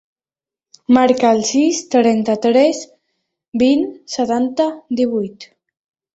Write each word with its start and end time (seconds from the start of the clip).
Marca 0.95 1.29
el 1.37 1.41
sis, 1.49 1.81
trenta-tres, 1.97 2.81
vint, 3.65 3.85
setanta, 4.17 4.69
divuit. 5.03 5.49